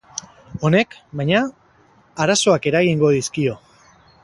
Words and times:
Honek, 0.69 0.95
baina, 1.19 1.41
arazoak 2.25 2.67
eragingo 2.73 3.15
dizkio. 3.21 3.57